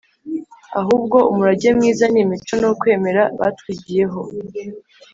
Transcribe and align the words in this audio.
ahubwo 0.79 1.17
umurage 1.31 1.69
mwiza 1.77 2.05
ni 2.13 2.19
imico 2.23 2.53
n’ukwemera 2.61 3.23
batwigiyeho 3.39 4.21